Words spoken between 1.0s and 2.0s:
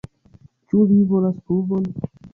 volas pruvon?